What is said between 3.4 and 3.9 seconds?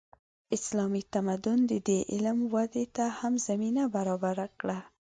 زمینه